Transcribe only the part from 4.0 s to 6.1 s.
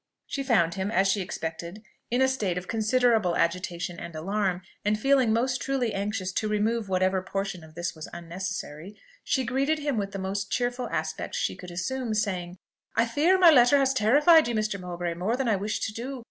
alarm; and feeling most truly